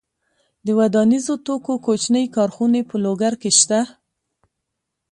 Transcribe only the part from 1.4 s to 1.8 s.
توکو